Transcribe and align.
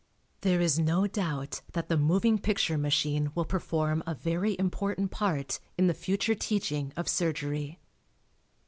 There 0.39 0.59
is 0.59 0.79
no 0.79 1.05
doubt 1.05 1.61
that 1.73 1.87
the 1.87 1.95
moving 1.95 2.39
picture 2.39 2.75
machine 2.75 3.31
will 3.35 3.45
perform 3.45 4.01
a 4.07 4.15
very 4.15 4.57
important 4.57 5.11
part 5.11 5.59
in 5.77 5.85
the 5.85 5.93
future 5.93 6.33
teaching 6.33 6.91
of 6.97 7.07
surgery. 7.07 7.77